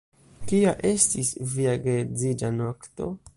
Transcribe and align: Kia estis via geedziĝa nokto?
Kia 0.51 0.71
estis 0.91 1.29
via 1.51 1.75
geedziĝa 1.85 2.51
nokto? 2.57 3.13